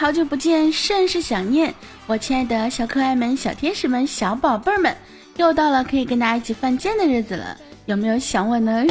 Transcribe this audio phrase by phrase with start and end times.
[0.00, 1.74] 好久不见，甚是想念
[2.06, 4.96] 我亲爱的小可爱们、小天使们、小宝贝儿们，
[5.36, 7.54] 又到了可以跟大家一起犯贱的日子了，
[7.84, 8.82] 有没有想我呢？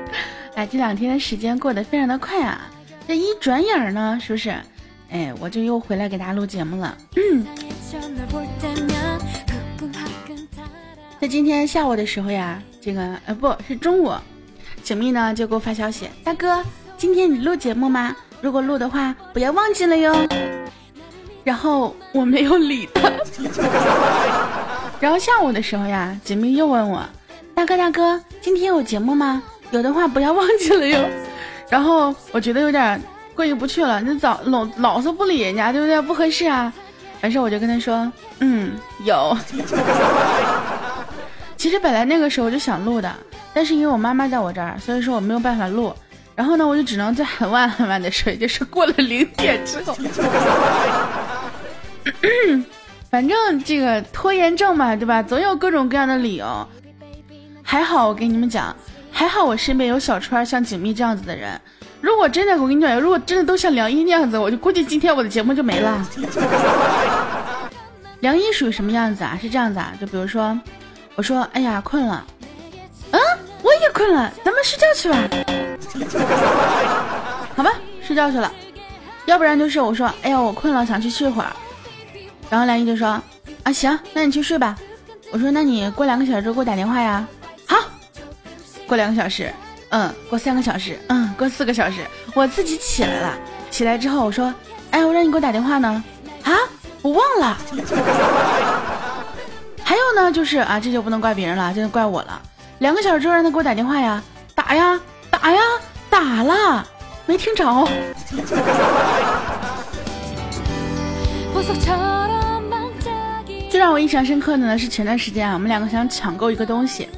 [0.54, 2.68] 哎，这两天的时间过得非常的快啊，
[3.08, 4.54] 这一转眼呢，是不是？
[5.08, 6.94] 哎，我就又回来给大家录节目了。
[7.16, 7.46] 嗯，
[11.18, 14.12] 在今天下午的时候呀，这个呃不是中午，
[14.82, 16.62] 景蜜呢就给我发消息，大哥，
[16.98, 18.14] 今天你录节目吗？
[18.40, 20.14] 如果录的话，不要忘记了哟。
[21.44, 23.10] 然后我没有理他。
[25.00, 27.02] 然后下午的时候呀，锦觅又问我
[27.54, 29.42] ：“大哥大哥，今天有节目吗？
[29.70, 30.98] 有的话不要忘记了哟。”
[31.70, 33.00] 然后我觉得有点
[33.34, 36.00] 过意不去了，你早老老是不理人家，对不对？
[36.02, 36.72] 不合适啊。
[37.22, 38.10] 完事我就跟他说
[38.40, 38.72] ：“嗯，
[39.04, 39.36] 有。
[41.56, 43.14] ”其实本来那个时候我就想录的，
[43.52, 45.94] 但是因为我妈妈在我这儿，所以说我没有办法录。
[46.40, 49.94] 然后呢，我就只能在很晚很晚的睡，就是过了零点之后。
[53.10, 55.22] 反正这个拖延症嘛，对吧？
[55.22, 56.66] 总有各种各样的理由。
[57.62, 58.74] 还好我跟你们讲，
[59.12, 61.60] 还好我身边有小川像景蜜这样子的人。
[62.00, 66.08] 如果真的，我跟你讲，如果真的都像梁一那样子，我就估计今天我的节目就没了。
[68.20, 69.38] 梁一属于什么样子啊？
[69.42, 69.92] 是这样子啊？
[70.00, 70.58] 就比如说，
[71.16, 72.24] 我说，哎呀，困了。
[73.60, 75.16] 嗯，我也困了，咱们睡觉去吧。
[77.56, 77.70] 好吧，
[78.02, 78.50] 睡觉去了。
[79.26, 81.52] 要不然就是我说，哎呀，我困了，想去睡会儿。
[82.48, 83.08] 然后梁一就说，
[83.62, 84.76] 啊，行，那你去睡吧。
[85.30, 87.26] 我说，那你过两个小时给我打电话呀。
[87.66, 87.76] 好，
[88.86, 89.52] 过两个小时，
[89.90, 93.38] 嗯，过三个小时，嗯，过四个小时，我自己起来了。
[93.70, 94.52] 起来之后我说，
[94.90, 96.02] 哎，我让你给我打电话呢。
[96.42, 96.56] 啊，
[97.02, 97.56] 我忘了。
[99.84, 102.40] 还有呢，就是啊，这就不能怪别人了，这就怪我了。
[102.80, 104.22] 两个小时之后让他给我打电话呀，
[104.54, 105.00] 打呀。
[105.30, 105.60] 打呀，
[106.10, 106.86] 打了，
[107.24, 107.64] 没听着。
[113.70, 117.08] 最让我印象深刻的呢是前段时间啊，我们两个想抢购一个东西，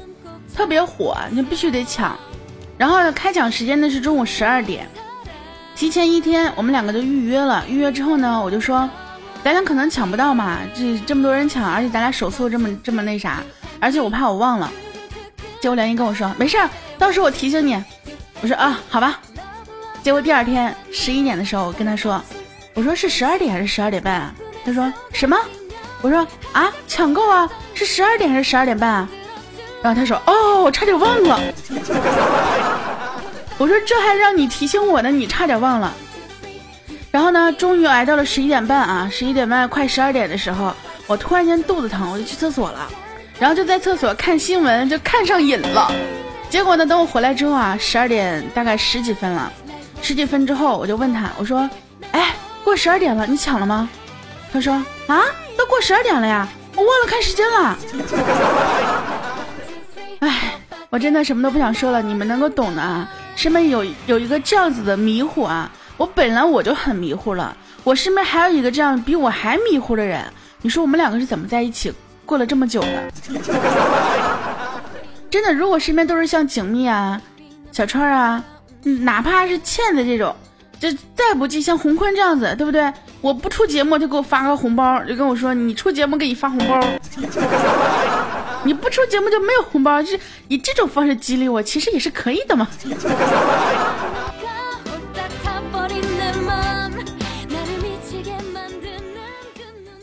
[0.55, 2.15] 特别火，你必须得抢。
[2.77, 4.87] 然后开抢时间呢是中午十二点，
[5.75, 7.65] 提前一天我们两个就预约了。
[7.67, 8.89] 预约之后呢，我就说，
[9.43, 13.43] 咱俩可能抢不到嘛，这这么多人抢，而且咱俩手速这么这么那啥，
[13.81, 14.71] 而且我怕我忘了。
[15.63, 17.81] 结果梁一跟我说，没事儿，到时候我提醒你。
[18.41, 19.17] 我说啊，好吧。
[20.03, 22.21] 结果第二天十一点的时候，我跟他说，
[22.73, 24.35] 我说是十二点还是十二点半啊？
[24.65, 25.37] 他说什么？
[26.01, 29.09] 我说啊，抢购啊，是十二点还是十二点半啊？
[29.81, 31.39] 然后他说哦，我差点忘了。
[33.57, 35.93] 我说这还让你提醒我呢，你差点忘了。
[37.09, 40.75] 然后呢，终于挨到了十一点半啊，十一点半快十二点的时候，
[41.07, 42.89] 我突然间肚子疼，我就去厕所了，
[43.43, 45.91] 然后就在厕所看新闻，就看上瘾了。
[46.49, 46.85] 结果呢？
[46.85, 49.51] 等我回来之后啊，十二点大概十几分了，
[50.01, 51.69] 十几分之后我就问他，我说
[52.13, 52.33] ：“哎，
[52.63, 53.89] 过十二点了，你抢了吗？”
[54.53, 54.75] 他说
[55.07, 55.23] ：“啊，
[55.57, 57.77] 都过十二点了呀，我忘了看时间了。
[60.19, 60.57] ”哎，
[60.89, 63.11] 我真的什么都不想说了，你们能够懂的啊。
[63.35, 70.23] 身边有有一个这样子的迷糊啊，我本来我就很迷糊了，我身边还有一个这样比我还迷糊的人，
[70.61, 71.91] 你说我们两个是怎么在一起
[72.25, 73.03] 过了这么久了？
[75.29, 77.19] 真的，如果身边都是像景蜜啊、
[77.71, 78.43] 小川啊，
[79.01, 80.35] 哪怕是倩子这种，
[80.79, 82.91] 就再不济像洪坤这样子，对不对？
[83.21, 86.79] 我不出节目就给我发个红包，就跟我说你出节目给你发红包，
[88.63, 90.19] 你不出节目就没有红包，就是
[90.49, 92.67] 以这种方式激励我，其实也是可以的嘛。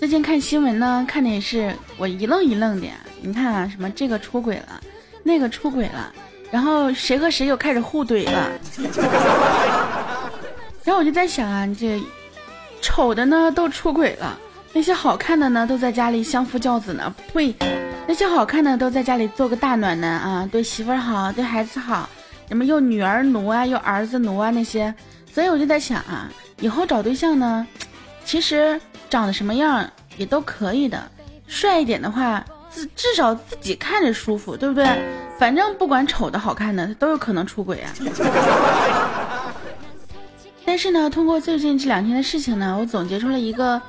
[0.01, 2.87] 最近看新闻呢，看的也是我一愣一愣的。
[3.21, 4.81] 你看啊，什么这个出轨了。
[5.23, 6.11] 那个出轨了，
[6.51, 8.51] 然后谁和谁又开始互怼了，
[10.85, 12.03] 然后我就在想啊，这
[12.81, 14.39] 丑的呢都出轨了，
[14.73, 17.55] 那些好看的呢都在家里相夫教子呢，呸，
[18.09, 22.09] 那些好看的都在家里做个大暖男啊，对媳妇儿好，对孩子好，
[22.49, 24.95] 什么又女儿奴啊，又儿子奴啊那些，
[25.31, 27.67] 所以我就在想啊，以后找对象呢，
[28.25, 28.81] 其实
[29.11, 29.87] 长得什么样
[30.17, 31.11] 也都可以的，
[31.47, 32.43] 帅一点的话。
[32.73, 34.87] 至至少自己看着舒服，对不对？
[35.37, 37.93] 反正不管丑的好看的，都有可能出轨啊。
[40.65, 43.83] 但是呢，通过最近这两天的事情呢，我总结出了一个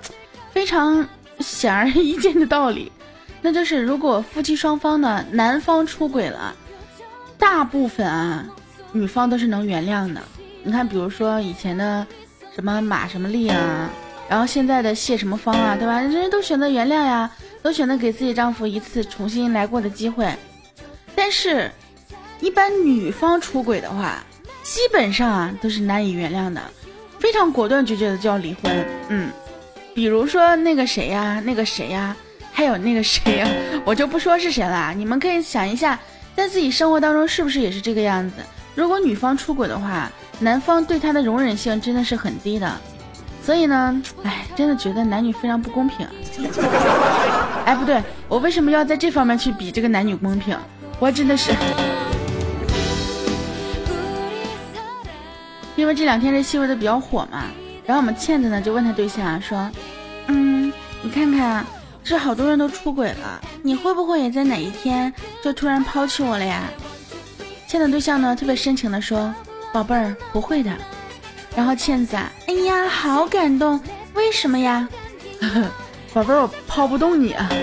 [0.52, 1.08] 非常
[1.38, 2.92] 显而易见的道理，
[3.40, 6.52] 那就是如果夫妻双方呢，男方出轨了，
[7.38, 8.44] 大部分啊，
[8.92, 10.20] 女方都是能原谅的。
[10.64, 12.04] 你看，比如说以前的
[12.56, 13.88] 什么马什么丽啊，
[14.32, 16.00] 然后现在的谢什么芳啊，对吧？
[16.00, 17.30] 人人都选择原谅呀。
[17.62, 20.28] 都选择给自己丈夫一次重新来过的机会，
[21.16, 21.70] 但是，
[22.40, 24.24] 一般女方出轨的话，
[24.64, 26.60] 基本上啊都是难以原谅的，
[27.20, 28.84] 非常果断决绝的就要离婚。
[29.10, 29.30] 嗯，
[29.94, 32.16] 比如说那个谁呀，那个谁呀，
[32.52, 33.48] 还有那个谁呀，
[33.86, 34.92] 我就不说是谁了。
[34.98, 36.00] 你们可以想一下，
[36.36, 38.38] 在自己生活当中是不是也是这个样子？
[38.74, 42.82] 如果女方出轨的话，男方对她的容忍性真的是很低的。
[43.44, 46.08] 所以呢，哎，真的觉得男女非常不公平。
[47.66, 50.58] 哎，不对，我为什么要在这方面去比这个男女公平？
[51.00, 51.52] 我真的是，
[55.76, 57.46] 因为这两天这新闻的比较火嘛。
[57.86, 59.70] 然后我们倩子呢就问他对象说
[60.28, 60.72] ：“嗯，
[61.02, 61.66] 你看看，
[62.04, 65.12] 这好多人都出轨了，你会不会也在哪一天
[65.44, 66.62] 就突然抛弃我了呀？”
[67.68, 69.34] 倩子对象呢特别深情的说
[69.74, 70.72] ：“宝贝儿，不会的。”
[71.56, 73.80] 然后倩子啊，哎呀，好感动，
[74.14, 74.88] 为什么呀？
[76.14, 77.50] 宝贝儿，我抛不动你啊。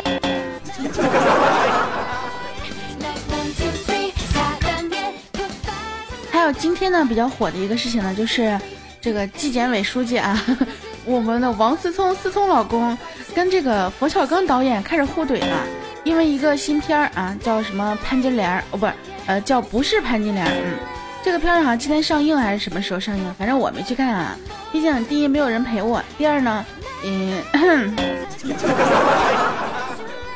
[6.31, 8.59] 还有今天呢比较火的一个事情呢，就是
[9.01, 10.41] 这个纪检委书记啊，
[11.05, 12.97] 我们的王思聪思聪老公
[13.35, 15.67] 跟这个冯小刚导演开始互怼了，
[16.05, 18.93] 因为一个新片儿啊，叫什么潘金莲哦，不是，
[19.27, 20.79] 呃，叫不是潘金莲，嗯。
[21.29, 23.35] 这个片儿好像今天上映还是什么时候上映？
[23.35, 24.35] 反正我没去看啊，
[24.73, 26.65] 毕竟第一没有人陪我，第二呢，
[27.05, 27.95] 嗯，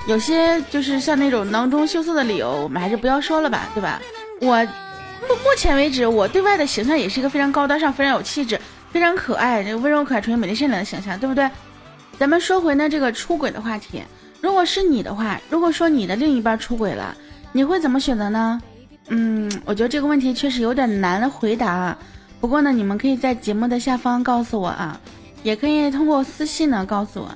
[0.06, 4.02] 有些就是像那种囊中羞涩的理由，我们还是不要说了吧，对吧？
[4.42, 4.62] 我
[5.26, 8.60] 目目前为止，我对外的形象也是一个非常高大上、非常有气质、
[8.90, 11.48] 非常可爱、这温柔可爱、纯洁美丽善良的形象，对不对？
[12.18, 14.02] 咱们说回呢这个出轨的话题，
[14.42, 17.16] 如果是你的话，如果说你的另一半出轨了，
[17.50, 18.60] 你会怎么选择呢？
[19.08, 21.96] 嗯，我觉得这个问题确实有点难回答。
[22.40, 24.98] 不过呢，你们可以在节目的下方告诉我啊，
[25.42, 27.28] 也可以通过私信呢告诉我。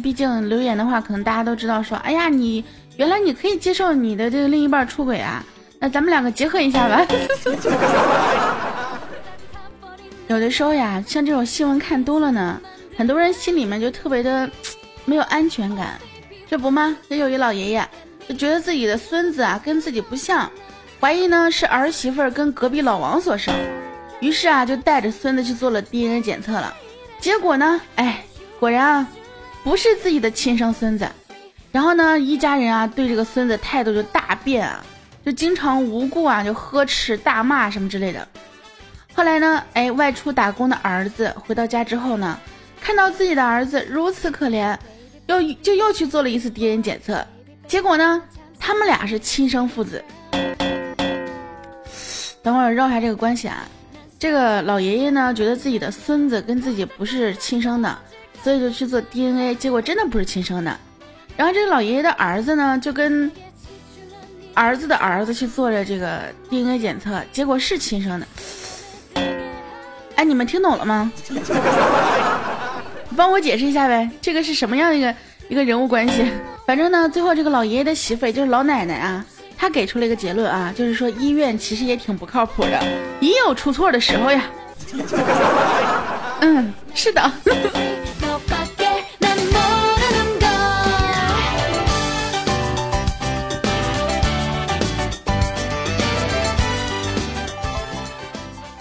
[0.00, 2.64] 毕竟留言的话，可能大家都知道说，哎呀，你
[2.96, 5.44] 原来你可以接受你的这个另一半出轨啊，
[5.78, 7.06] 那咱们两个结合一下吧。
[10.28, 12.60] 有的时候呀，像这种新闻看多了呢，
[12.96, 14.48] 很多人心里面就特别的
[15.04, 15.98] 没有安全感。
[16.48, 16.96] 这不吗？
[17.08, 17.86] 这有一老爷爷
[18.28, 20.50] 就觉得自己的孙子啊跟自己不像。
[21.02, 23.52] 怀疑呢是儿媳妇儿跟隔壁老王所生，
[24.20, 26.72] 于是啊就带着孙子去做了 DNA 检测了，
[27.18, 28.24] 结果呢，哎，
[28.60, 29.08] 果然啊
[29.64, 31.04] 不是自己的亲生孙子。
[31.72, 34.80] 然后呢，一家人啊对这个孙子态度就大变啊，
[35.26, 38.28] 就经常无故啊就呵斥、大骂什么之类的。
[39.12, 42.38] 后来呢，哎，外出打工的儿子回到家之后呢，
[42.80, 44.78] 看到自己的儿子如此可怜，
[45.26, 47.26] 又就又去做了一次 DNA 检测，
[47.66, 48.22] 结果呢，
[48.60, 50.00] 他们俩是亲生父子。
[52.42, 53.64] 等会儿绕一下这个关系啊，
[54.18, 57.98] 这个老爷爷呢觉得自己的孙子跟自己不是亲生的，
[58.42, 60.76] 所以就去做 DNA，结果真的不是亲生的。
[61.36, 63.30] 然后这个老爷爷的儿子呢就跟
[64.54, 68.26] 儿子的儿子去做了这个 DNA 检测，结果是亲生的。
[70.16, 71.10] 哎，你们听懂了吗？
[71.28, 71.40] 你
[73.16, 75.14] 帮我解释一下呗，这个是什么样的一个
[75.48, 76.24] 一个人物关系？
[76.66, 79.24] 反正呢，最后这个老爷爷的媳妇也就是老奶奶啊。
[79.62, 82.82] 他给出了一个结论啊，就是说医院其实也挺不靠谱的，
[83.20, 84.42] 也有出错的时候呀。
[86.40, 87.22] 嗯，是的。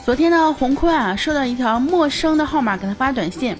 [0.04, 3.56] 昨天呢，洪坤啊收到一条陌生的号码给他发短信，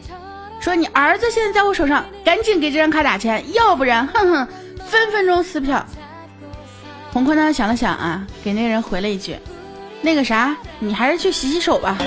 [0.60, 4.48] 说你儿子现在在我手上，赶紧给这张卡打钱，要不然，哼哼，
[4.88, 5.86] 分分钟撕票。
[7.12, 9.36] 洪坤呢想了想啊，给那个人回了一句
[10.02, 11.98] ：“那个啥，你还是去洗洗手吧。”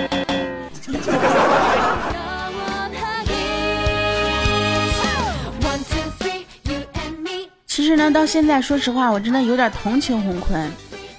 [7.66, 10.70] 其实呢，到现在说实话，我真的有点同情洪坤。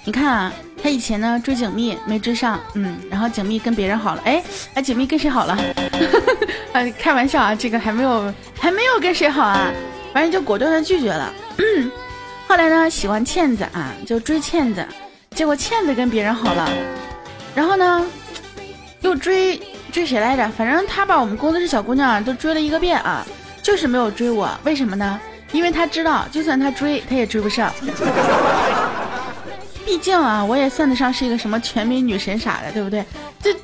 [0.04, 0.52] 你看啊，
[0.82, 4.42] 他以前呢追景蜜没追上，嗯，然后景蜜跟别人好了，哎，
[4.74, 5.56] 哎，景蜜跟谁好了？
[6.72, 9.70] 呃， 开玩笑啊，这个还没有还没有跟谁好啊，
[10.12, 11.32] 反正就果断的拒绝了。
[12.48, 14.86] 后来呢，喜欢倩子啊，就追倩子，
[15.30, 16.70] 结果倩子跟别人好了，
[17.54, 18.06] 然后呢，
[19.00, 19.60] 又追
[19.92, 20.48] 追谁来着？
[20.56, 23.26] 反正他把我们工作室小姑娘都追了一个遍啊，
[23.62, 24.48] 就是没有追我。
[24.64, 25.20] 为什么呢？
[25.52, 27.72] 因为他知道，就算他追，他也追不上。
[29.84, 33.04] 毕竟啊，我也算得上是一个什么全民女神啥的，对不对？
[33.42, 33.54] 这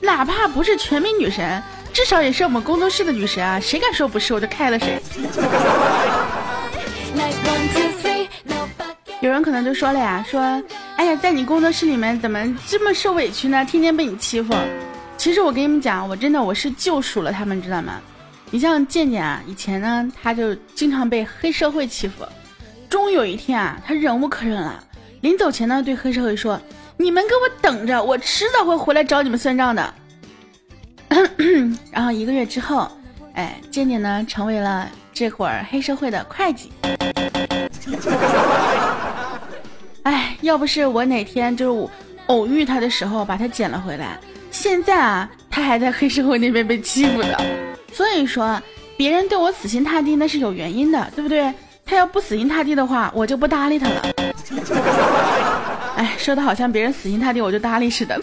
[0.00, 3.60] 哪怕不是全民女神，至少也是我们工作室的女神啊！
[3.60, 5.00] 谁敢说不是，我就开了谁。
[9.20, 10.40] 有人可能就说了呀，说，
[10.96, 13.62] 哎呀，在你工作室里面怎么这么受委屈呢？
[13.66, 14.54] 天天被你欺负。
[15.18, 18.00] 其实我跟你们讲，我真的我是救赎了他们，知道吗？
[18.50, 22.24] 你像健健啊，以前呢他就经常被黑社会欺负，
[22.88, 24.82] 终于有一天啊，他忍无可忍了，
[25.20, 26.58] 临走前呢对黑社会说
[26.96, 29.94] ：“你们给我等着，我迟早会回来找你们算账的。
[31.92, 32.90] ”然后一个月之后，
[33.34, 36.72] 哎，健健呢成为了这会儿黑社会的会计。
[40.10, 41.88] 哎，要不是我哪天就是
[42.26, 44.18] 偶遇他的时候把他捡了回来，
[44.50, 47.40] 现在啊，他还在黑社会那边被欺负的。
[47.94, 48.60] 所以说，
[48.96, 51.54] 别人对我死心塌地那是有原因的，对不对？
[51.86, 54.02] 他要不死心塌地的话，我就不搭理他了。
[55.94, 58.20] 哎，说的好像别人死心塌地我就搭理似的。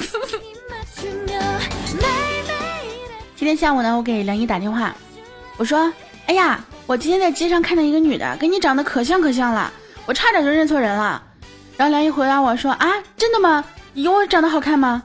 [3.37, 4.93] 今天下午呢，我给梁一打电话，
[5.55, 5.89] 我说
[6.27, 9.71] ：“哎呀，我今天在街上看到一个女的，跟你长得可像可像了，
[10.05, 11.23] 我差点就认错人了。”
[11.77, 13.63] 然后梁一回答我说：“啊，真的吗？
[13.93, 15.03] 有我长得好看吗？”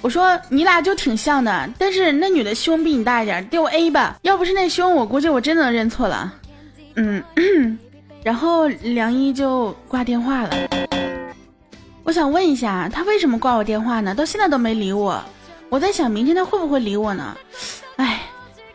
[0.00, 4.16] 我说：“你俩就挺像的，但是那女的胸比你大一点，丢 A 吧。
[4.22, 6.32] 要不是那胸，我估计我真的认错了。”
[6.96, 7.22] 嗯。
[8.22, 10.50] 然后梁一就挂电话了。
[12.04, 14.14] 我想问一下，他为什么挂我电话呢？
[14.14, 15.20] 到现在都没理我。
[15.68, 17.36] 我在想，明天他会不会理我呢？
[17.96, 18.22] 哎，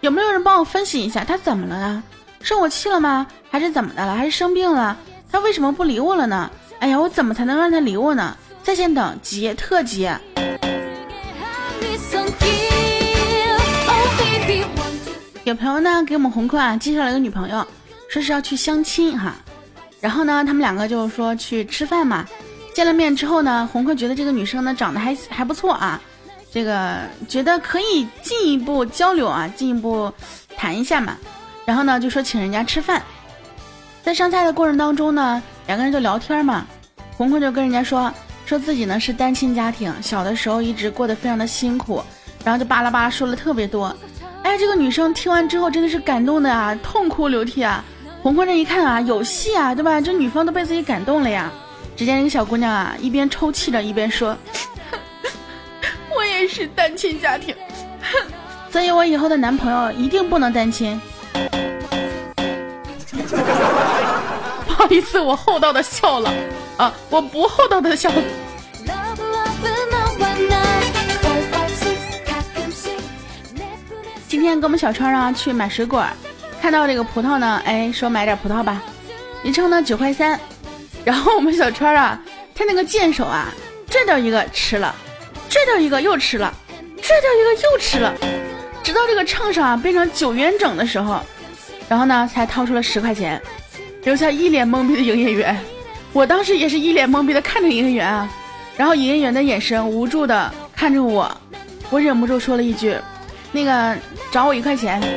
[0.02, 2.04] 有没有人帮我分析一下，他怎么了呢？
[2.42, 3.26] 生我气了吗？
[3.50, 4.16] 还是怎么的了？
[4.16, 4.98] 还是生病了？
[5.32, 6.52] 他为什么不理我了呢？
[6.80, 8.38] 哎呀，我怎么才能让他理我呢？
[8.64, 10.10] 在线等，急，特急。
[15.44, 17.66] 有朋友呢给我们红坤啊介绍了一个女朋友。
[18.10, 19.36] 说是要去相亲哈，
[20.00, 22.26] 然后呢，他们两个就说去吃饭嘛。
[22.74, 26.00] 见了面之后呢，红坤觉得这个女生呢长得还还不错啊，
[26.50, 30.10] 这个觉得可以进一步交流啊，进一步
[30.56, 31.18] 谈一下嘛。
[31.66, 33.04] 然后呢，就说请人家吃饭。
[34.04, 36.66] 在上菜的过程当中呢，两个人就聊天嘛。
[37.16, 38.12] 红坤就跟人家说，
[38.46, 42.04] 说自己呢是单亲家庭，小的时候一直过得非常的辛苦，
[42.44, 43.96] 然后就巴拉巴拉说了特别多。
[44.44, 47.84] 哎，这个女生听完之后真的是感动的啊，痛哭流涕啊。
[48.24, 50.00] 红坤这一看啊，有戏啊，对吧？
[50.00, 51.52] 这女方都被自己感动了呀。
[51.96, 54.38] 只见一个小姑娘啊，一边抽泣着，一边说
[56.16, 57.56] ：“我也是单亲家庭，
[58.70, 61.00] 所以我以后的男朋友一定不能单亲。”
[64.98, 66.34] 一次，我厚道的笑了。
[66.76, 68.12] 啊，我不厚道的笑。
[74.28, 76.04] 今天跟我们小川啊去买水果。
[76.60, 78.82] 看到这个葡萄呢，哎，说买点葡萄吧，
[79.44, 80.40] 一称呢九块三，
[81.06, 82.20] 然后我们小川啊，
[82.56, 83.54] 他那个贱手啊，
[83.88, 84.96] 拽掉一个吃了，
[85.48, 86.52] 拽掉一个又吃了，
[87.04, 88.12] 拽掉一个又吃了，
[88.84, 91.22] 直到这个秤上啊变成九元整的时候，
[91.88, 93.40] 然后呢才掏出了十块钱，
[94.04, 95.58] 留下一脸懵逼的营业员。
[96.14, 98.30] 我当时也是一脸懵逼的看着营业员啊，
[98.76, 101.30] 然后营业员的眼神无助的看着我，
[101.90, 102.98] 我忍不住说了一句，
[103.52, 103.96] 那个
[104.32, 105.02] 找我一块钱。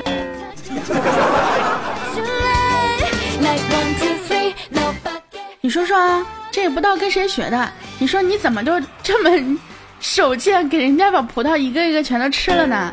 [5.63, 7.73] 你说说啊，这也不知道跟谁学的。
[7.99, 8.73] 你说你怎么就
[9.03, 9.59] 这么
[10.01, 12.93] 手贱，给人家把葡萄一个一个全都吃了呢？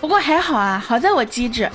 [0.00, 1.70] 不过还好啊，好在我机智。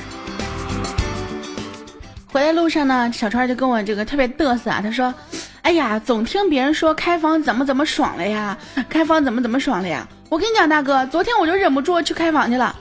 [2.32, 5.14] 回来路上呢，小川就跟我这个特别嘚瑟啊，他说
[5.64, 8.58] ：“哎呀，总听别人说开房怎么怎么爽了呀，
[8.88, 12.74] 开房怎么怎么爽了呀。”我跟你讲，大哥，昨天我就忍不住去开房去了。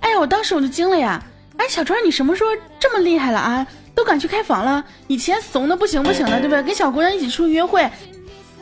[0.00, 1.22] 哎呀，我当时我就惊了呀。
[1.56, 3.64] 哎，小川，你什么时候这么厉害了啊？
[3.94, 4.82] 都敢去开房了？
[5.06, 6.62] 以前怂的不行不行的，对不对？
[6.64, 7.88] 跟小姑娘一起出去约会，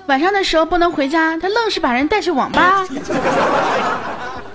[0.07, 2.87] 晚上的时候不能回家，他愣是把人带去网吧。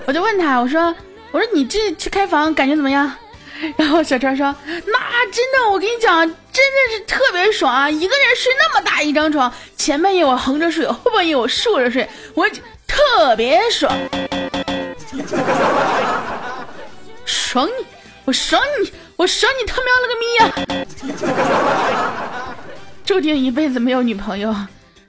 [0.05, 0.93] 我就问他，我说，
[1.31, 3.11] 我说你这去开房感觉怎么样？
[3.77, 6.35] 然后小川说，那真的，我跟你讲，真的
[6.91, 7.89] 是特别爽啊！
[7.89, 12.45] 一个人睡那么大一张床，前半夜我横着睡，后半夜我竖着睡，我
[12.85, 13.91] 特别爽，
[17.25, 17.85] 爽你！
[18.25, 18.91] 我爽你！
[19.15, 20.53] 我爽你他喵了个咪呀！
[23.05, 24.53] 注定一辈子没有女朋友，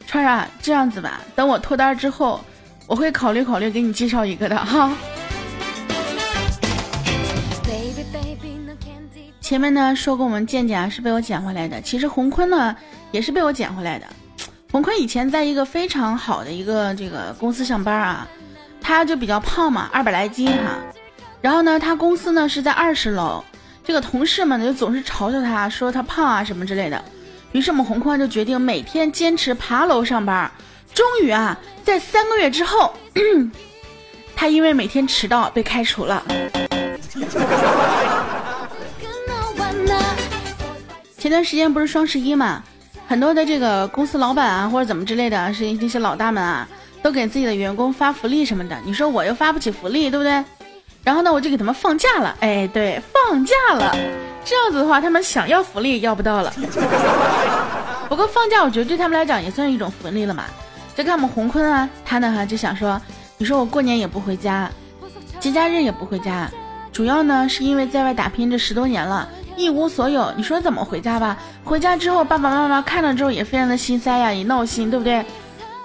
[0.07, 2.45] 川啊这样子吧，等我脱单之后，
[2.87, 4.93] 我会考虑考虑给你介绍一个的哈。
[9.47, 12.75] 前面呢说过我们健健啊是被我捡回来的，其实洪坤呢
[13.13, 14.05] 也是被我捡回来的。
[14.73, 18.27] 洪坤以前在一个非常好的一个这个公司上班啊，
[18.81, 20.77] 他就比较胖嘛，二百来斤哈。
[21.41, 23.45] 然后呢，他公司呢是在二十楼，
[23.85, 27.01] 这个同事们呢就总是嘲笑他，说他胖啊什么之类的。
[27.53, 30.51] 于是我们红坤就决定每天坚持爬楼上班。
[30.93, 32.93] 终于啊，在三个月之后，
[34.35, 36.21] 他因为每天迟到被开除了。
[41.27, 42.63] 前段时间不是双十一嘛，
[43.09, 46.69] 很多的这个公司老板啊或者怎么之类的，是那些老大们啊，
[47.03, 48.79] 都给自己的员工发福利什么的。
[48.85, 50.45] 你说我又发不起福利，对不对？
[51.03, 52.37] 然后呢，我就给他们放假了。
[52.39, 53.93] 哎，对，放假了，
[54.45, 56.55] 这样子的话，他们想要福利要不到了。
[58.09, 60.45] 不过放假，我觉得对他们来讲也算是一种福利了嘛。
[60.95, 63.03] 再看我们洪坤啊，他呢哈就想说，
[63.37, 64.71] 你说我过年也不回家，
[65.41, 66.49] 节假日也不回家，
[66.93, 70.33] 主要呢是因为在外打拼这十多年了，一无所有。
[70.37, 71.37] 你说怎么回家吧？
[71.65, 75.25] 回家之后，爸爸妈妈看了之后也非常的心塞呀，也闹心，对不对？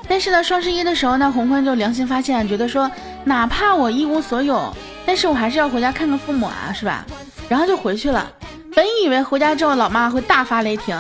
[0.08, 2.90] 但是呢，双十一的时候呢，红坤就良心发现，觉得说，
[3.24, 4.76] 哪怕我一无所有，
[5.06, 7.06] 但是我还是要回家看看父母啊，是吧？
[7.48, 8.30] 然后就回去了。
[8.76, 10.98] 本以为回家之后老妈会大发雷霆，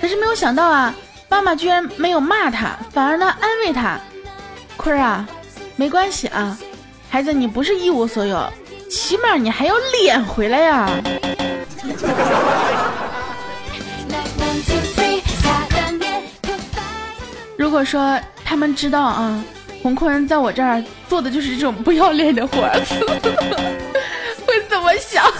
[0.00, 0.94] 可是没有想到啊，
[1.28, 3.98] 妈妈居然没有骂他，反而呢安慰他。
[4.76, 5.28] 坤儿啊，
[5.76, 6.56] 没关系啊，
[7.10, 8.40] 孩子，你不是一无所有，
[8.88, 10.88] 起码你还有脸回来呀。
[17.56, 19.44] 如果说他们知道啊，
[19.82, 22.72] 红坤在我这儿做的就是这种不要脸的活儿，
[24.46, 25.24] 会怎么想？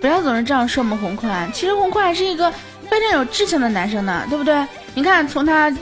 [0.00, 2.52] 不要总是这样说我们红坤，其实红坤还是一个
[2.88, 4.66] 非常有志向的男生呢，对不对？
[4.94, 5.72] 你看从他，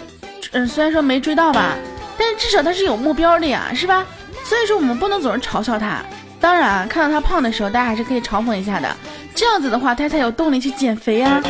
[0.53, 1.75] 嗯，虽然说没追到吧，
[2.19, 4.05] 但是至少他是有目标的呀，是吧？
[4.45, 6.03] 所以说我们不能总是嘲笑他。
[6.41, 8.97] 当然，看到他胖的时候，大家还是可以嘲讽一下的，
[9.35, 11.41] 这样子的话，他才有动力去减肥呀。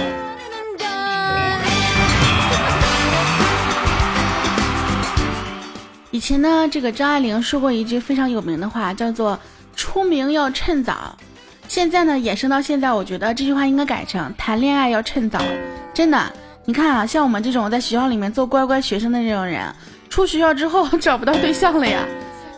[6.10, 9.38] 以前呢，这个张爱玲说过一句非常有名的话，叫做
[9.76, 11.16] “出名要趁早”。
[11.68, 15.40] 现在呢，衍生到现在，我觉得这句话应该改成“谈恋爱要趁早”。
[15.94, 16.20] 真的，
[16.64, 19.72] 你看啊，像我们这种在学校里面做乖乖学生的这种人，
[20.08, 22.00] 出学校之后找不到对象了呀。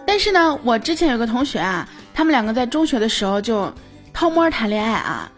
[0.06, 3.72] 但是呢，我之前有个同学啊，他们两个在中学的时候就
[4.12, 5.30] 偷摸谈恋爱啊。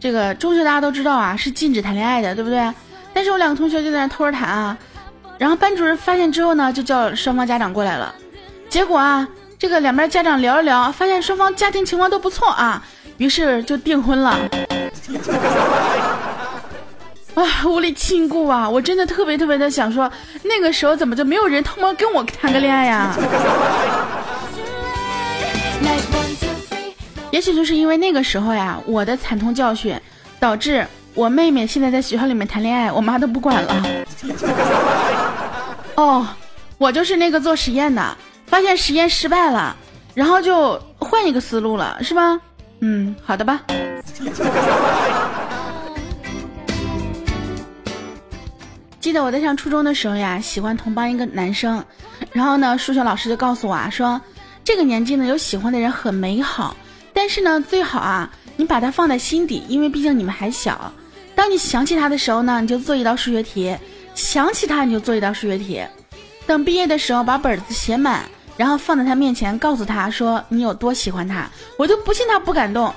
[0.00, 2.72] 这个中学大家都知道啊，是禁止谈恋爱的，对不对？
[3.12, 4.76] 但是我两个同学就在那偷着谈啊。
[5.38, 8.14] 然后班主任发现之后呢，就叫双方家长过来了。
[8.68, 9.26] 结果啊，
[9.58, 12.84] 这个两边家长聊了聊，发现双方家庭情况都不错啊，
[13.16, 14.38] 于是就订婚了。
[17.34, 18.68] 啊，无理亲故啊！
[18.68, 20.08] 我真的特别特别的想说，
[20.44, 23.12] 那个时候怎么就没有人偷摸跟我谈个恋爱呀？
[27.34, 30.00] 也许就是因为那个时候呀，我的惨痛教训，
[30.38, 33.84] 导致我妹妹现在在学校里面谈恋爱，我妈都不管了。
[35.96, 36.24] 哦，
[36.78, 38.16] 我就是那个做实验的，
[38.46, 39.76] 发现实验失败了，
[40.14, 42.40] 然后就换一个思路了，是吧？
[42.78, 43.60] 嗯，好的吧。
[49.00, 51.84] 记得我在上初中的时候呀，喜欢同班一个男生，
[52.30, 54.20] 然后呢，数学老师就告诉我啊，说
[54.62, 56.76] 这个年纪呢有喜欢的人很美好，
[57.24, 60.92] 但是呢最好啊你把它放在心底，因为毕竟你们还小。
[61.34, 63.74] 当你想起他的时候呢，你就做一道数学题。
[64.14, 65.82] 想起他你就做一道数学题，
[66.46, 68.26] 等毕业的时候把本子写满，
[68.58, 72.92] 然后放在他面前，告诉他说你有多喜欢他，我就不信他不感动。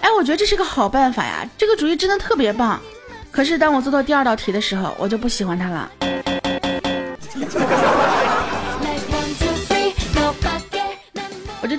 [0.00, 2.80] 哎，我觉得这是个好办法呀，这个主意真的特别棒。
[3.30, 5.90] 可是当我做到第二道题的时候，我就不喜欢他了。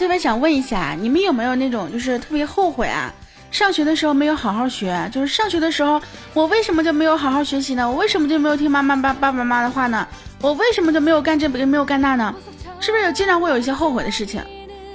[0.07, 3.13] 特别想问一下，你们有没有那种就是特别后悔啊？
[3.51, 6.01] 上学的时候没有好好学，就是上学的时候，
[6.33, 7.85] 我为什么就没有好好学习呢？
[7.85, 10.07] 我为什么就没有听妈妈、爸爸妈妈的话呢？
[10.39, 12.33] 我为什么就没有干这，没有干那呢？
[12.79, 14.41] 是不是有经常会有一些后悔的事情？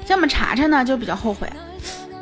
[0.06, 1.46] 像我们查查呢，就比较后悔。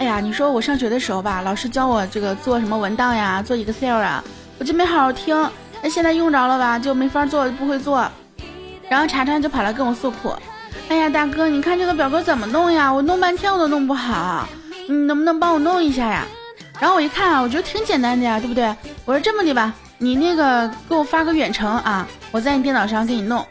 [0.01, 4.25] 哎呀，你说我上学的时候吧，老师教我这个做什么文档呀，做 Excel 啊，
[4.59, 5.49] 我就没好好听。
[5.81, 8.05] 那现在用着了吧，就没法做，不会做。
[8.89, 10.35] 然后查查就跑来跟我诉苦。
[10.91, 12.93] 哎呀，大哥，你看这个表格怎么弄呀？
[12.93, 14.45] 我弄半天我都弄不好。
[14.89, 16.27] 你能不能帮我弄一下呀？
[16.81, 18.75] 然后我一看啊，我觉得挺简单的呀，对不对？
[19.05, 23.47] 我说这么的吧，你那个给我发个远程啊，我在你电脑上给你弄。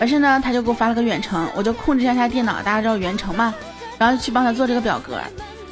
[0.00, 3.52] 完事呢，他就给我发了个远程，我就控制一下他电脑，大家知道远程嘛，
[3.98, 5.20] 然后去帮他做这个表格。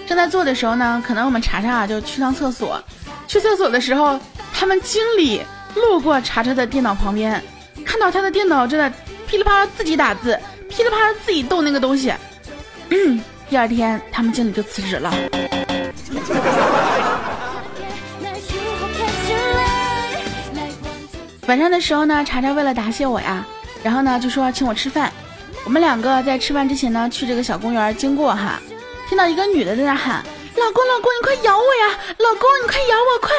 [0.07, 2.79] 正在做的时候呢，可能我们查查就去趟厕所。
[3.27, 4.21] 去厕所的时候，
[4.53, 5.41] 他们经理
[5.77, 7.43] 路过查查的电脑旁边，
[7.87, 8.93] 看到他的电脑正在
[9.27, 10.39] 噼里啪啦自己打字，
[10.71, 12.13] 噼里啪啦自己动那个东西。
[13.49, 15.13] 第二天，他们经理就辞职了。
[21.49, 23.45] 晚上的时候呢，查查为了答谢我呀，
[23.83, 25.13] 然后呢就说请我吃饭。
[25.65, 28.61] 我们两个在吃饭之前呢，去这个小公园经过哈，
[29.09, 30.25] 听到一个女的在那喊
[30.57, 31.99] ：“老公，老公，你快咬我呀！
[32.19, 33.31] 老公，你快咬我，快！”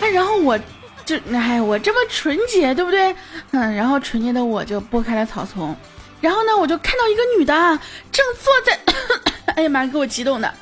[0.00, 0.58] 哎，然后我
[1.04, 3.14] 就哎，我这么纯洁，对不对？
[3.50, 5.76] 嗯，然后纯洁的我就拨开了草丛。
[6.22, 7.76] 然后呢，我就看到一个女的啊
[8.12, 8.78] 正坐在，
[9.56, 10.54] 哎呀妈，给我激动的，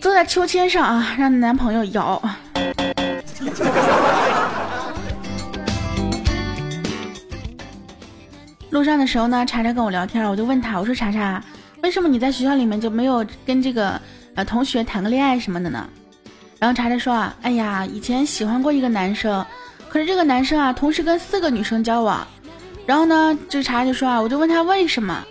[0.00, 2.20] 坐在秋千上啊，让男朋友摇。
[8.70, 11.40] 路上的时候呢，查查跟我聊天，我就问他，我说查查，
[11.80, 14.00] 为什么你在学校里面就没有跟这个
[14.34, 15.88] 呃同学谈个恋爱什么的呢？
[16.58, 19.46] 然后查查说啊，哎呀，以前喜欢过一个男生，
[19.88, 22.26] 可是这个男生啊，同时跟四个女生交往。
[22.86, 25.24] 然后呢，这个查查就说啊，我就问他为什么，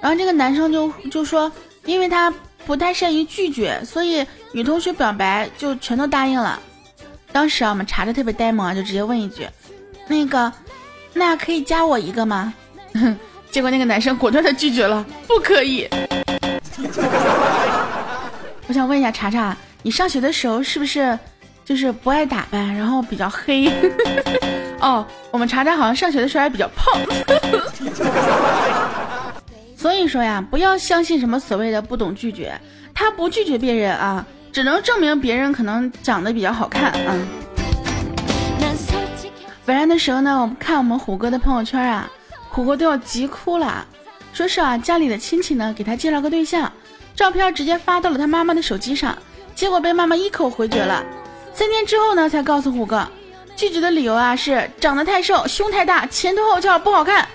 [0.00, 1.50] 然后这个男生就就说，
[1.84, 2.32] 因为他
[2.64, 6.60] 不太善于拒绝，所以女同学表白就全都答应了。
[7.32, 9.46] 当时啊，我们查查特别呆萌啊，就直接问一句
[10.08, 10.52] ：“那个，
[11.12, 12.52] 那可以加我一个吗？”
[13.50, 15.88] 结果那个男生果断的拒绝了，不可以。
[18.66, 21.18] 我想问一下查查，你上学的时候是不是
[21.64, 23.70] 就是不爱打扮，然后比较黑？
[24.80, 27.00] 哦，我们查查好像上学的时候还比较胖。
[29.76, 32.58] 所以说呀，不要相信什么所谓的不懂拒绝，
[32.94, 37.14] 他不拒绝别人啊，只能证明别人可能长得比较好看啊。
[39.66, 42.10] 晚上的时候呢，我们看我们虎哥的朋友圈啊，
[42.48, 43.84] 虎哥都要急哭了，
[44.32, 46.72] 说是啊，家里的亲戚呢给他介绍个对象，
[47.14, 49.16] 照片直接发到了他妈妈的手机上，
[49.54, 51.04] 结果被妈妈一口回绝了。
[51.52, 53.06] 三天之后呢，才告诉虎哥，
[53.56, 57.26] 拒绝的理由啊是长得太瘦，胸太大，前凸后翘不好看。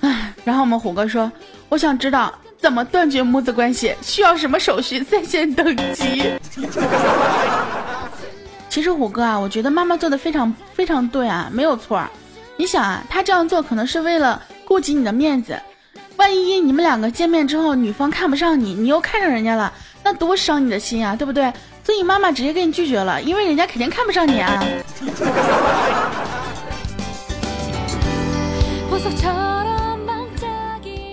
[0.00, 1.30] 唉，然后我们虎哥说。
[1.68, 5.00] 我想知道怎么断绝母子关系，需要什么手续？
[5.00, 6.30] 在线等级。
[8.68, 12.02] 其实虎哥啊，我觉得妈妈做的非常非常对啊，没有错。
[12.58, 15.58] 你想啊，他这样做可能是为了顾及你的面子，
[16.16, 19.72] 万一你们两个见面之后，女方看不上你，你又看上人家了，
[20.04, 21.50] 那多伤你的心啊，对不对？
[21.84, 24.64] 所以妈妈直接给你拒绝了，因为人家肯定看不上你啊。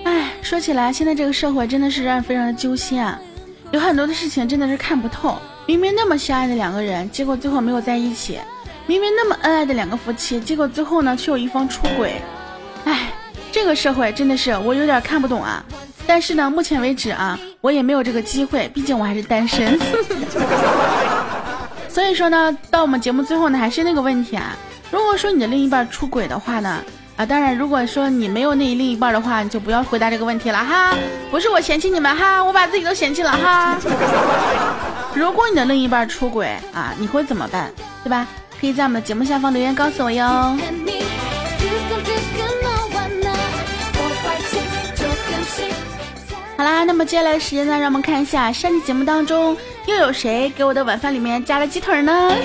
[0.06, 3.20] 哎说起来，现在这个社会真的是让人非常的揪心啊！
[3.72, 5.38] 有很多的事情真的是看不透。
[5.68, 8.40] 明明那么相爱的两个人，结果最后没有在一起；
[8.88, 12.20] 明明那么恩爱的两个夫妻，结果最后呢却有一方出轨。
[12.86, 13.12] 哎，
[13.52, 15.64] 这个社会真的是我有点看不懂啊！
[16.08, 19.78] 但是呢，目前为止啊，我也没有这个机会，毕竟我还是单身。
[21.90, 24.56] 所以说呢，到我们节目最后呢，还是那个问题啊，
[24.92, 26.82] 如果说你的另一半出轨的话呢？
[27.18, 30.96] 啊，当然，如果说你没有那另一半的话，你就不要回答这个问题了哈。
[31.30, 33.78] 不是我嫌弃你们哈，我把自己都嫌弃了哈。
[35.14, 37.70] 如果你的另一半出轨啊，你会怎么办？
[38.06, 38.26] 对吧？
[38.62, 40.56] 可以在我们的节目下方留言告诉我哟。
[46.60, 52.36] 好啦，那么接下来的时间呢，让我们看一下上期节目当中又有谁给我的晚饭里面加了鸡腿呢？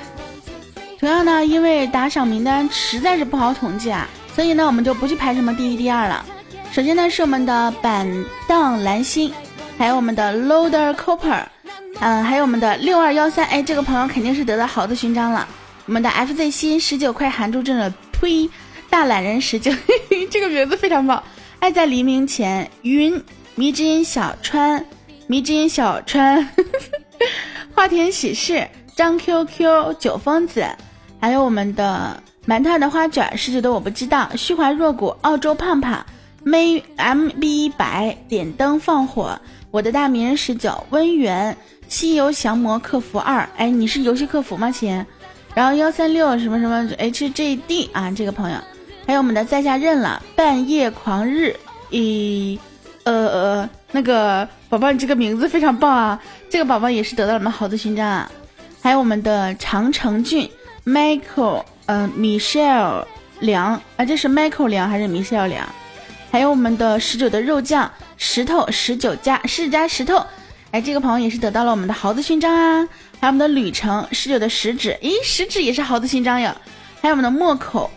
[1.00, 6.22] 同样呢，因为打赏名单实在是不好统计啊，所以呢，我们就不去排什么第一、第二了。
[6.70, 8.06] 首先呢，是我们的板
[8.46, 9.32] 荡蓝心，
[9.78, 11.42] 还有我们的 Loader Cooper，
[12.00, 15.48] 嗯，还有我们的六二幺三，哎，这个朋友肯定是得到好的勋章了。
[15.86, 18.46] 我们的 FZ 心十九块含住症的呸，
[18.90, 19.72] 大懒人十九，
[20.30, 21.22] 这个名字非常棒。
[21.60, 23.22] 爱在黎明前，云
[23.54, 24.82] 迷之音小川，
[25.26, 26.48] 迷之音小川，
[27.76, 30.64] 花田喜事，张 QQ 九疯子。
[31.20, 36.04] 还有我们的馒头的花卷，十九的我不知道，虚怀若谷，澳洲胖胖
[36.46, 39.38] ，May M B 白点灯放火，
[39.70, 41.54] 我的大名人十九，温源，
[41.88, 45.04] 西游降魔客服二，哎，你是游戏客服吗，亲？
[45.54, 48.56] 然后幺三六什么什么 H J D 啊，这个朋友，
[49.10, 51.52] 还有我们的在下认了，半夜狂日，
[51.90, 52.56] 一，
[53.02, 58.30] 呃呃，那个宝宝，你这个名字非常棒啊，这个宝宝也是得到了我们好的勋章啊，
[58.80, 60.48] 还有我们的长城俊。
[60.86, 63.04] Michael，呃，Michelle
[63.40, 65.68] 梁啊，这是 Michael 梁还是 Michelle 梁？
[66.30, 70.24] 还有我们的十九的肉酱石头十九加十加石头，
[70.70, 72.88] 哎，这个朋友也是得到了我们的豪子勋章啊。
[73.20, 76.56] 还有我们的旅程十九的食指，咦，食指也是豪子勋章呀。
[77.02, 77.90] 还有我们的墨口，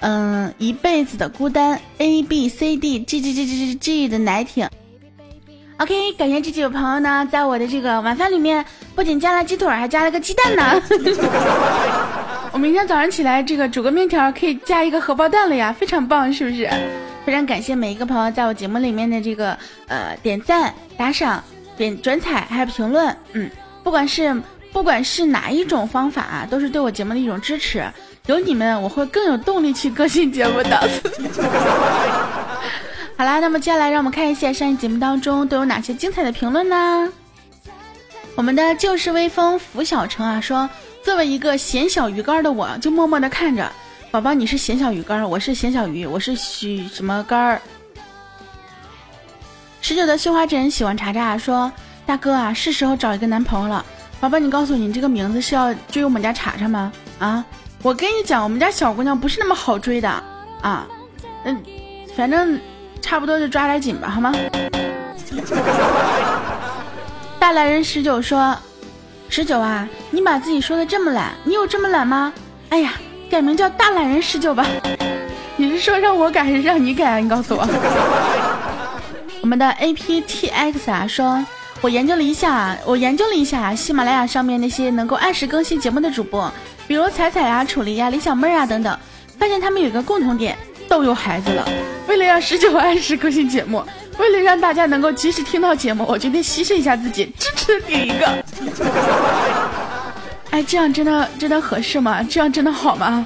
[0.00, 4.68] 嗯，一辈子的孤单 A B C D G G G G G 的奶挺。
[5.78, 10.82] OK，感谢这几位朋友呢，在我的这个晚饭里面不仅加了鸡腿，还加了个鸡蛋呢。
[12.50, 16.68] 我明天早上起来，这个煮个面条可以加一个荷包蛋了呀，非常棒，是不是？
[17.24, 19.56] 非常感谢每一个朋友在我节目里面的这个
[19.86, 21.44] 呃点赞、打赏、
[21.76, 23.50] 点转采还有评论，嗯，
[23.84, 24.34] 不管是
[24.72, 27.90] 不管是哪一种方法啊，都是对我节目的一种支持。
[28.26, 30.78] 有你们，我会更有动力去更新节目的。
[33.16, 37.12] 好啦，那么接下来让我们看一下上一节目当中都有哪些精彩的评论呢？
[38.34, 40.68] 我们的旧时微风拂晓城啊说。
[41.00, 43.72] 作为一个咸小鱼干的我，就默默的看着
[44.10, 44.34] 宝宝。
[44.34, 47.62] 你是咸小鱼干，我是咸小鱼，我是许什么干儿？
[49.80, 51.72] 十九的绣花针喜欢查查说
[52.04, 53.82] ：“大哥啊，是时候找一个男朋友了。”
[54.20, 56.92] 宝宝，你告诉我，你这个名字是要追我们家查查吗？
[57.20, 57.44] 啊，
[57.82, 60.08] 我跟你讲，我们家小姑娘不是那么好追的
[60.60, 60.86] 啊。
[61.44, 61.62] 嗯，
[62.16, 62.58] 反正
[63.00, 64.32] 差不多就抓点紧吧，好吗？
[67.38, 68.56] 大懒人十九说。
[69.30, 72.32] 十九啊，你把自己说的这么懒，你有这么懒吗？
[72.70, 72.94] 哎呀，
[73.30, 74.66] 改名叫大懒人十九吧。
[75.56, 77.18] 你是说让我改还是让你改啊？
[77.18, 77.60] 你告诉我
[79.42, 79.46] 我。
[79.46, 81.44] 们的 aptx 啊说，
[81.80, 86.52] 我研究了一下，我研究了一下喜马拉雅上面那些能够按时更新节目的主播，
[86.88, 88.98] 比如彩彩呀、楚离呀、李小妹啊等等，
[89.38, 91.68] 发现他们有一个共同点，都有孩子了。
[92.08, 93.84] 为了让十九按时更新节目，
[94.18, 98.44] 为了让大家能够及时听到节目，我决定牺牲一下自己，支持顶一个。
[100.50, 102.22] 哎，这样真的真的合适吗？
[102.24, 103.24] 这样真的好吗？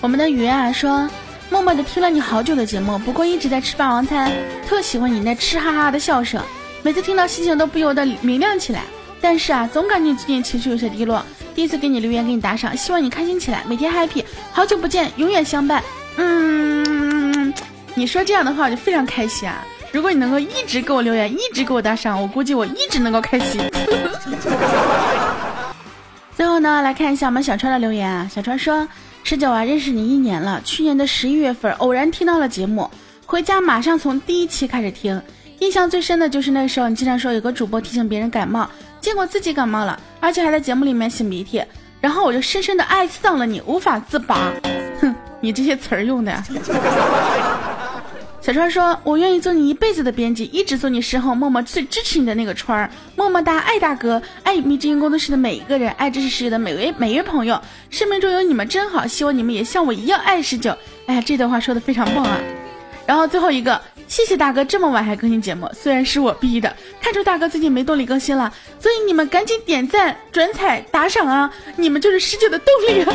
[0.00, 1.10] 我们的鱼啊说，
[1.50, 4.30] 默默的听了你好久的节目，不过一直在吃霸王餐，
[4.68, 6.40] 特喜欢你那吃哈哈的笑声，
[6.82, 8.82] 每次听到心情都不由得明亮起来。
[9.20, 11.24] 但是啊，总感觉最近情绪有些低落。
[11.54, 14.24] 第一次给你留言，给你打赏，希望你开心起来，每天 happy。
[14.52, 15.82] 好久不见，永远相伴。
[16.16, 17.52] 嗯，
[17.96, 19.64] 你说这样的话我就非常开心啊！
[19.90, 23.60] 如果你能够一直给我留言，一直给我打赏，我估计我一直能够开心。
[26.36, 28.30] 最后呢，来看一下我们小川的留言啊。
[28.32, 28.86] 小川说
[29.24, 32.88] ：“十九啊，认识你一年了，去年的十一月份偶然听到了节目，
[33.26, 35.20] 回家马上从第一期开始听。
[35.60, 38.68] 印象最深的就是那时候你经常说有个主播提醒别人感冒，
[39.00, 41.62] 结果自己感冒了，而且还在节目里面擤鼻涕，
[42.00, 44.52] 然后我就深深的爱上了你，无法自拔。
[45.00, 46.32] 哼，你这些词儿用的。”
[48.40, 60.74] 小川说：“我愿意做你一辈子的编辑，一直做你身后默默最支持你的那个川儿，么么哒，爱大哥，爱迷之音工作室的每一个人，爱知识世界的每位每一位朋友，生命中有你们真好，希望你们也像我一样爱十九。
[61.06, 62.38] 哎呀，这段话说的非常棒啊！
[63.04, 73.14] 然后最后一个，谢谢大哥这么晚还更新节目，虽然是我逼的，看出大哥最近没动力更新了，所以你们赶紧点赞、转采、打赏啊，你们就是十九的动力啊！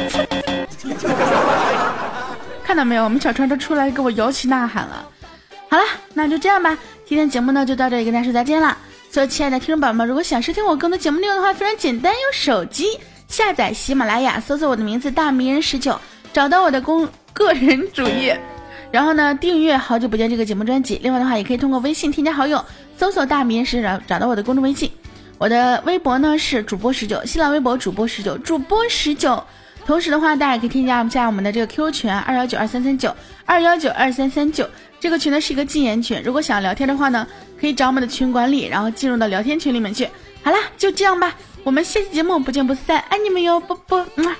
[2.64, 5.10] 看到没有，我们小川都出来给我摇旗呐喊了。”
[5.68, 6.78] 好了，那就这样吧。
[7.06, 8.78] 今天节目呢就到这里，跟大家说再见了。
[9.10, 16.00] 所有亲爱的听众宝宝们，如果想收听我更多节目内容的话，非常简单，用手机下载喜马拉雅，搜索我的名字大迷人十九，
[16.32, 18.40] 找到我的公个人主页，
[18.94, 21.00] 然后呢订阅好久不见这个节目专辑。
[21.02, 22.64] 另外的话，也可以通过微信添加好友，
[22.96, 24.92] 搜索大迷人十九，找到我的公众微信。
[25.40, 29.44] 我的微博呢是主播十九，新浪微博主播十九，主播十九。
[29.84, 33.12] 同时的话，大家也可以添加一下我们的这个 QQ 群二幺九二三三九
[33.46, 34.70] 二幺九二三三九。
[35.00, 37.28] 这个群呢是一个禁言群，如果想聊天的话呢，
[37.60, 40.08] 可以找我们的群管理，然后进入到聊天群里面去。
[40.44, 44.36] 好啦，就这样吧，我们下期节目不见不散，爱你们哟，啵啵，么。